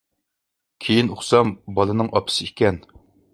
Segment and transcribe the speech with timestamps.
[0.85, 2.81] كېيىن ئۇقسام، بالىنىڭ ئاپىسى ئىكەن.